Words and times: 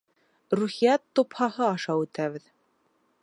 Рухиәт 0.59 1.03
тупһаһы 1.19 1.67
аша 1.67 1.99
үтәбеҙ. 2.05 2.49